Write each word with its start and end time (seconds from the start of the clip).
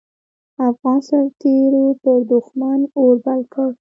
افغان 0.69 0.97
سررتېرو 1.07 1.85
پر 2.01 2.17
دوښمن 2.31 2.79
اور 2.99 3.15
بل 3.25 3.41
کړ. 3.53 3.67